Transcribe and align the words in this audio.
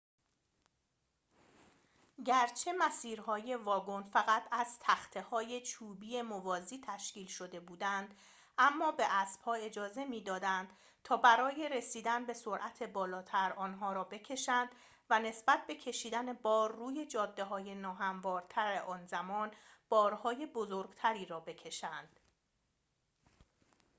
گرچه 2.25 2.73
مسیر‌های 2.73 3.55
واگن 3.55 4.01
فقط 4.03 4.43
از 4.51 4.67
تخته 4.79 5.21
های 5.21 5.61
چوبی 5.61 6.21
موازی 6.21 6.81
تشکیل 6.87 7.27
شده 7.27 7.59
بودند 7.59 8.15
اما 8.57 8.91
به 8.91 9.05
اسبها 9.21 9.53
اجازه 9.53 10.05
می 10.05 10.21
دادند 10.23 10.69
تا 11.03 11.17
برای 11.17 11.69
رسیدن 11.69 12.25
به 12.25 12.33
سرعت 12.33 12.83
بالاتر 12.83 13.53
آنها 13.57 13.93
را 13.93 14.03
بکشند 14.03 14.69
و 15.09 15.19
نسبت 15.19 15.67
به 15.67 15.75
کشیدن 15.75 16.33
بار 16.33 16.75
روی 16.75 17.05
جاده 17.05 17.43
های 17.43 17.75
ناهموارتر 17.75 18.77
آن 18.81 19.05
زمان 19.05 19.51
بارهای 19.89 20.45
بزرگتری 20.45 21.25
را 21.25 21.39
بکشند 21.39 22.19